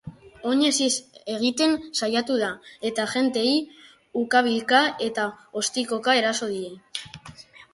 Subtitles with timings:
[0.51, 0.93] Oinez ihes
[1.33, 2.47] egiten saiatu da,
[2.91, 3.53] eta agenteei
[4.23, 5.27] ukabilka eta
[5.63, 6.75] ostikoka eraso die.